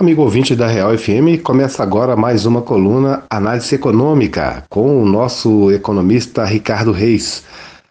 [0.00, 5.72] Amigo ouvinte da Real FM, começa agora mais uma coluna Análise Econômica com o nosso
[5.72, 7.42] economista Ricardo Reis.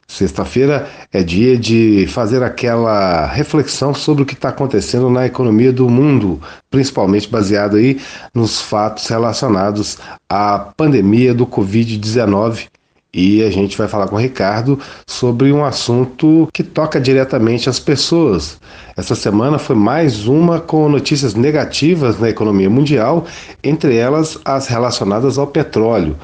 [0.08, 5.90] Sexta-feira é dia de fazer aquela reflexão sobre o que está acontecendo na economia do
[5.90, 6.42] mundo,
[6.72, 8.00] principalmente baseado aí
[8.34, 9.98] nos fatos relacionados
[10.30, 12.68] à pandemia do Covid-19
[13.14, 17.80] e a gente vai falar com o Ricardo sobre um assunto que toca diretamente as
[17.80, 18.60] pessoas.
[18.96, 23.26] Essa semana foi mais uma com notícias negativas na economia mundial,
[23.64, 26.16] entre elas as relacionadas ao petróleo.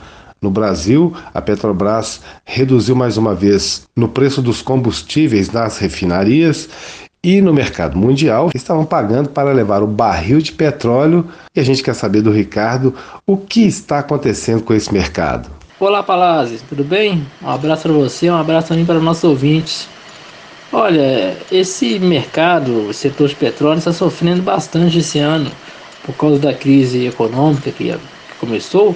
[0.41, 6.68] No Brasil, a Petrobras reduziu mais uma vez no preço dos combustíveis nas refinarias
[7.23, 11.26] e no mercado mundial estavam pagando para levar o barril de petróleo.
[11.55, 12.93] E a gente quer saber do Ricardo
[13.26, 15.49] o que está acontecendo com esse mercado.
[15.80, 17.26] Olá, Palazzi, tudo bem?
[17.41, 19.90] Um abraço para você, um abraço também para os nossos ouvintes.
[20.72, 25.52] Olha, esse mercado, o setor de petróleo, está sofrendo bastante esse ano
[26.05, 27.91] por causa da crise econômica que
[28.40, 28.96] começou,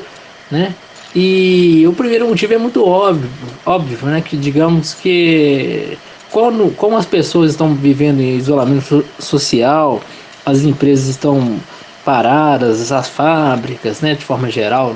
[0.52, 0.76] né?
[1.16, 3.30] E o primeiro motivo é muito óbvio,
[3.66, 4.22] óbvio, né?
[4.22, 5.98] Que digamos que
[6.30, 10.00] quando, como as pessoas estão vivendo em isolamento social,
[10.46, 11.60] as empresas estão
[12.08, 14.96] paradas, as fábricas, né, de forma geral,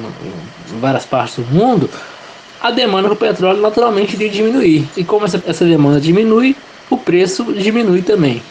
[0.74, 1.90] em várias partes do mundo,
[2.62, 4.88] a demanda por petróleo naturalmente iria diminuir.
[4.96, 6.56] E como essa, essa demanda diminui,
[6.90, 8.42] o preço diminui também.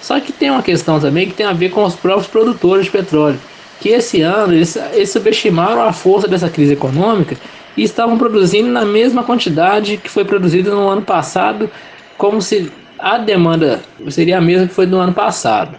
[0.00, 2.90] Só que tem uma questão também que tem a ver com os próprios produtores de
[2.90, 3.38] petróleo,
[3.82, 7.36] que esse ano eles, eles subestimaram a força dessa crise econômica
[7.76, 11.68] e estavam produzindo na mesma quantidade que foi produzida no ano passado,
[12.16, 15.76] como se a demanda seria a mesma que foi no ano passado.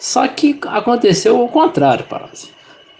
[0.00, 2.48] Só que aconteceu o contrário, Palazzi.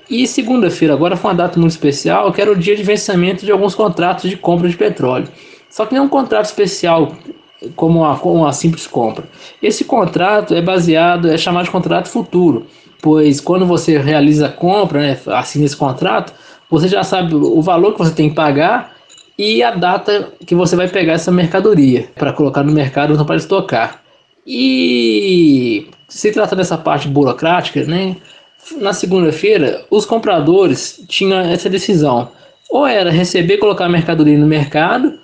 [0.09, 3.51] E segunda-feira agora foi uma data muito especial, que era o dia de vencimento de
[3.51, 5.27] alguns contratos de compra de petróleo.
[5.71, 7.17] Só que não é um contrato especial
[7.75, 9.25] como uma, como uma simples compra.
[9.63, 12.67] Esse contrato é baseado, é chamado de contrato futuro,
[13.01, 16.35] pois quando você realiza a compra, né, assina esse contrato,
[16.69, 18.95] você já sabe o valor que você tem que pagar
[19.39, 23.37] e a data que você vai pegar essa mercadoria para colocar no mercado ou para
[23.37, 24.03] estocar.
[24.47, 28.17] E se trata dessa parte burocrática, né?
[28.79, 32.31] Na segunda-feira, os compradores tinham essa decisão:
[32.71, 35.19] ou era receber colocar a mercadoria no mercado,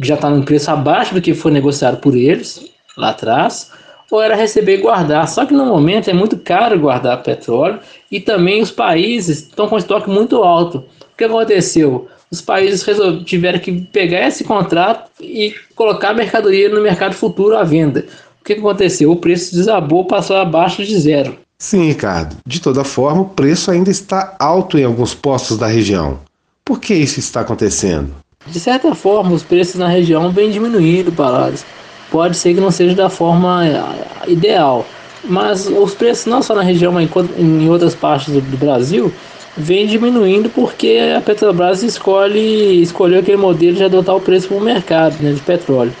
[0.00, 3.70] que já está no preço abaixo do que foi negociado por eles lá atrás,
[4.10, 5.26] ou era receber e guardar.
[5.28, 9.78] Só que no momento é muito caro guardar petróleo e também os países estão com
[9.78, 10.78] estoque muito alto.
[10.78, 12.08] O que aconteceu?
[12.30, 12.84] Os países
[13.24, 18.04] tiveram que pegar esse contrato e colocar a mercadoria no mercado futuro à venda.
[18.40, 19.10] O que aconteceu?
[19.10, 21.36] O preço desabou, passou abaixo de zero.
[21.58, 22.36] Sim, Ricardo.
[22.46, 26.18] De toda forma, o preço ainda está alto em alguns postos da região.
[26.64, 28.14] Por que isso está acontecendo?
[28.46, 31.64] De certa forma, os preços na região vêm diminuindo, Palácios.
[32.10, 34.86] Pode ser que não seja da forma eh, ideal,
[35.24, 39.12] mas os preços não só na região, mas em outras partes do Brasil,
[39.56, 44.60] vêm diminuindo porque a Petrobras escolhe escolheu aquele modelo de adotar o preço para o
[44.60, 45.92] mercado né, de petróleo.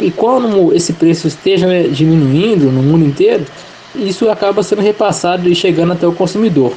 [0.00, 3.44] E quando esse preço esteja diminuindo no mundo inteiro,
[3.94, 6.72] isso acaba sendo repassado e chegando até o consumidor.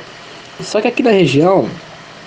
[0.61, 1.67] Só que aqui na região,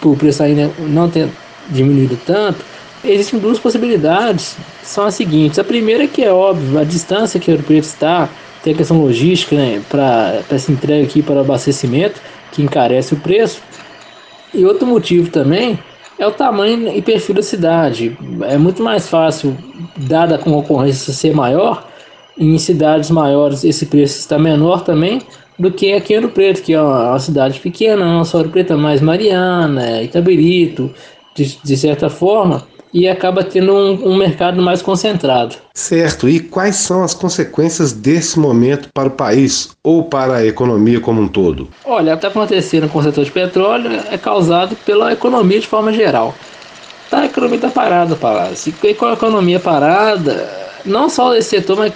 [0.00, 1.28] por o preço ainda não ter
[1.68, 2.64] diminuído tanto,
[3.04, 5.58] existem duas possibilidades, são as seguintes.
[5.58, 8.28] A primeira é que é óbvio, a distância que o preço está,
[8.62, 12.20] tem a questão logística né, para essa entrega aqui para abastecimento,
[12.52, 13.60] que encarece o preço.
[14.54, 15.78] E outro motivo também
[16.18, 18.16] é o tamanho e perfil da cidade.
[18.42, 19.56] É muito mais fácil,
[20.02, 21.86] dada a concorrência ser maior,
[22.38, 25.20] em cidades maiores esse preço está menor também
[25.58, 28.76] do que aqui em Ouro Preto, que é uma, cidade pequena, não só Ouro Preto,
[28.76, 30.92] mais Mariana, Itabirito,
[31.34, 35.56] de, de certa forma, e acaba tendo um, um, mercado mais concentrado.
[35.72, 36.28] Certo.
[36.28, 41.22] E quais são as consequências desse momento para o país ou para a economia como
[41.22, 41.68] um todo?
[41.84, 45.66] Olha, o que está acontecendo com o setor de petróleo é causado pela economia de
[45.66, 46.34] forma geral.
[47.12, 48.72] Tá, a economia está parada, Palácio.
[48.82, 50.50] E com a economia parada,
[50.82, 51.92] não só esse setor, mas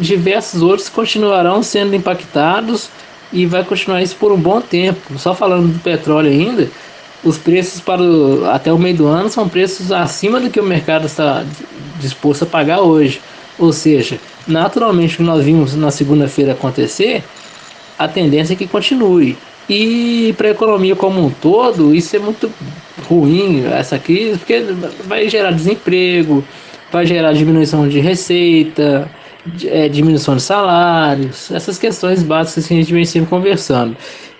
[0.00, 2.88] diversos outros continuarão sendo impactados
[3.30, 5.18] e vai continuar isso por um bom tempo.
[5.18, 6.70] Só falando do petróleo ainda,
[7.22, 10.64] os preços para o, até o meio do ano são preços acima do que o
[10.64, 11.44] mercado está
[12.00, 13.20] disposto a pagar hoje.
[13.58, 17.22] Ou seja, naturalmente o que nós vimos na segunda-feira acontecer,
[17.98, 19.36] a tendência é que continue.
[19.68, 22.50] E para a economia como um todo, isso é muito
[23.08, 24.60] ruim, essa crise, porque
[25.06, 26.44] vai gerar desemprego,
[26.92, 29.10] vai gerar diminuição de receita,
[29.64, 33.96] é, diminuição de salários, essas questões básicas que a gente vem sempre conversando.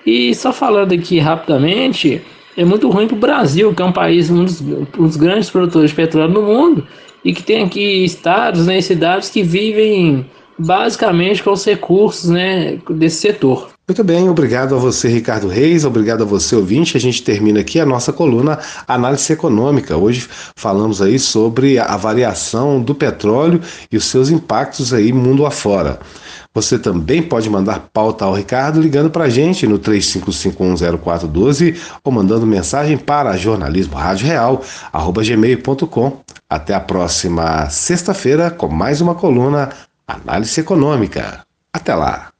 [0.06, 2.23] E só falando aqui rapidamente,
[2.56, 5.50] é muito ruim para o Brasil, que é um país, um dos, um dos, grandes
[5.50, 6.87] produtores de petróleo no mundo,
[7.25, 10.26] e que tem aqui estados né, cidades que vivem
[10.59, 13.74] basicamente com os recursos né, desse setor.
[13.87, 16.97] Muito bem, obrigado a você, Ricardo Reis, obrigado a você, ouvinte.
[16.97, 18.59] A gente termina aqui a nossa coluna
[18.89, 19.95] Análise Econômica.
[19.95, 20.27] Hoje
[20.57, 23.61] falamos aí sobre a variação do petróleo
[23.93, 26.01] e os seus impactos aí mundo afora.
[26.55, 32.47] Você também pode mandar pauta ao Ricardo ligando para a gente no 35510412 ou mandando
[32.47, 33.97] mensagem para jornalismo.
[36.49, 39.69] Até a próxima sexta-feira com mais uma coluna
[40.09, 41.45] Análise Econômica.
[41.71, 42.34] Até lá!